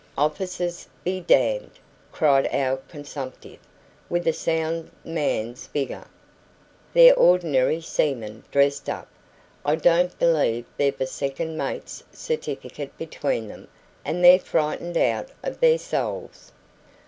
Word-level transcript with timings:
"Officers 0.17 0.87
be 1.03 1.19
damned!" 1.19 1.73
cried 2.11 2.49
our 2.51 2.77
consumptive, 2.87 3.59
with 4.09 4.27
a 4.27 4.33
sound 4.33 4.89
man's 5.05 5.67
vigor. 5.67 6.07
"They're 6.91 7.13
ordinary 7.13 7.81
seamen 7.81 8.43
dressed 8.51 8.89
up; 8.89 9.07
I 9.63 9.75
don't 9.75 10.17
believe 10.17 10.65
they've 10.75 10.99
a 11.01 11.05
second 11.05 11.55
mate's 11.55 12.03
certificate 12.11 12.97
between 12.97 13.47
them, 13.47 13.67
and 14.03 14.23
they're 14.23 14.39
frightened 14.39 14.97
out 14.97 15.27
of 15.43 15.59
their 15.59 15.77
souls." 15.77 16.51